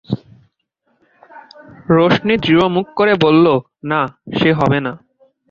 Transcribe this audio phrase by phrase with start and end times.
[1.89, 3.53] রোশনি দৃঢ়মুখ করে বললে,
[3.83, 4.01] না,
[4.39, 4.93] সে হবে না।